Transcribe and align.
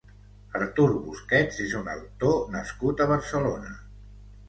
Artur 0.59 0.85
Busquets 1.09 1.61
és 1.67 1.77
un 1.83 1.93
actor 1.99 2.43
nascut 2.59 3.07
a 3.07 3.11
Barcelona. 3.15 3.81